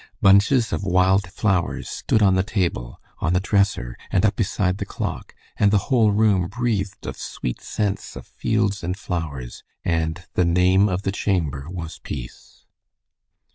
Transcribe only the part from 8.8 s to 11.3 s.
and flowers, and "the name of the